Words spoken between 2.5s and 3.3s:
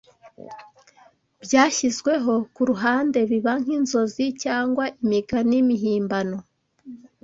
ku ruhande